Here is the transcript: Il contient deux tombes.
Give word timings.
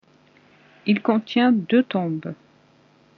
Il 0.87 1.03
contient 1.03 1.51
deux 1.51 1.83
tombes. 1.83 2.33